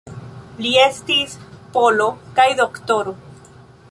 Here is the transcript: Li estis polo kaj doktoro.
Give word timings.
Li 0.65 0.71
estis 0.83 1.35
polo 1.77 2.09
kaj 2.39 2.49
doktoro. 2.63 3.17